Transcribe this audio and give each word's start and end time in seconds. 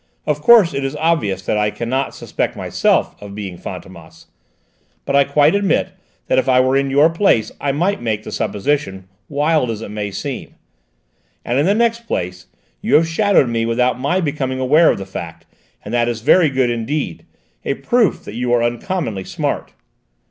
Of 0.25 0.41
course 0.41 0.73
it 0.73 0.83
is 0.83 0.95
obvious 0.95 1.43
that 1.45 1.59
I 1.59 1.69
cannot 1.69 2.15
suspect 2.15 2.55
myself 2.57 3.15
of 3.21 3.35
being 3.35 3.55
Fantômas, 3.59 4.25
but 5.05 5.15
I 5.15 5.23
quite 5.25 5.53
admit 5.53 5.89
that 6.25 6.39
if 6.39 6.49
I 6.49 6.59
were 6.59 6.75
in 6.75 6.89
your 6.89 7.07
place 7.11 7.51
I 7.61 7.71
might 7.71 8.01
make 8.01 8.23
the 8.23 8.31
supposition, 8.31 9.07
wild 9.29 9.69
as 9.69 9.83
it 9.83 9.89
may 9.91 10.09
seem. 10.09 10.55
And, 11.45 11.59
in 11.59 11.67
the 11.67 11.75
next 11.75 12.07
place, 12.07 12.47
you 12.81 12.95
have 12.95 13.07
shadowed 13.07 13.47
me 13.49 13.63
without 13.67 13.99
my 13.99 14.19
becoming 14.21 14.59
aware 14.59 14.89
of 14.89 14.97
the 14.97 15.05
fact, 15.05 15.45
and 15.85 15.93
that 15.93 16.07
is 16.09 16.21
very 16.21 16.49
good 16.49 16.71
indeed: 16.71 17.23
a 17.63 17.75
proof 17.75 18.23
that 18.23 18.33
you 18.33 18.51
are 18.53 18.63
uncommonly 18.63 19.23
smart." 19.23 19.73